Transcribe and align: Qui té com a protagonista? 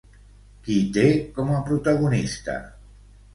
Qui 0.67 0.77
té 0.95 1.03
com 1.35 1.51
a 1.59 1.61
protagonista? 1.67 2.57